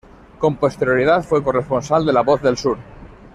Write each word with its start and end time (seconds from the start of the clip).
Con 0.39 0.55
posterioridad 0.57 1.21
fue 1.21 1.43
corresponsal 1.43 2.03
de 2.07 2.11
"La 2.11 2.21
Voz 2.21 2.41
del 2.41 2.57
Sur". 2.57 2.79